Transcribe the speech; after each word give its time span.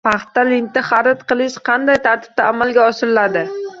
Paxta 0.07 0.43
linti 0.51 0.81
xarid 0.87 1.21
qilish 1.33 1.57
qanday 1.69 1.99
tartibda 2.09 2.49
amalga 2.55 2.87
oshiriladi? 2.93 3.45